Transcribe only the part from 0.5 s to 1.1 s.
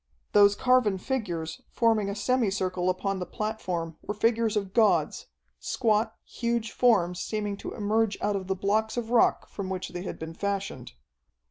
carven